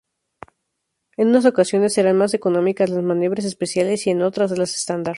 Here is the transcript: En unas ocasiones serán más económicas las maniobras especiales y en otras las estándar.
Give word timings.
En 1.15 1.27
unas 1.27 1.45
ocasiones 1.45 1.93
serán 1.93 2.17
más 2.17 2.33
económicas 2.33 2.89
las 2.89 3.03
maniobras 3.03 3.45
especiales 3.45 4.07
y 4.07 4.09
en 4.09 4.23
otras 4.23 4.57
las 4.57 4.75
estándar. 4.75 5.09